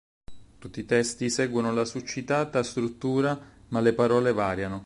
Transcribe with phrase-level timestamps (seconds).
[0.57, 4.79] Tutti i testi seguono la succitata struttura ma le parole variano.